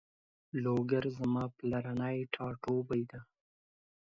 لوګر 0.63 1.05
زما 1.17 1.43
پلرنی 1.57 2.17
ټاټوبی 2.33 3.01
ده 3.11 3.19